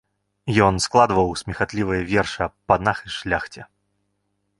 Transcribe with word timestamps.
Ён 0.67 0.79
складваў 0.85 1.29
смехатлівыя 1.41 2.07
вершы 2.13 2.39
аб 2.47 2.53
панах 2.73 2.97
і 3.09 3.13
шляхце. 3.17 3.61